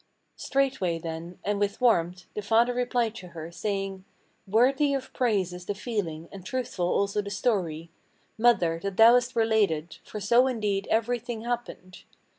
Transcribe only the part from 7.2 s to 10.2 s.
the story, Mother, that thou hast related; for